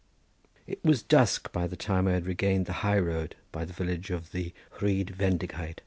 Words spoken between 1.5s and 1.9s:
by the